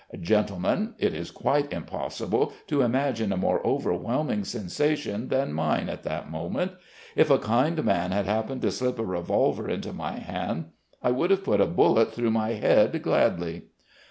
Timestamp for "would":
11.11-11.29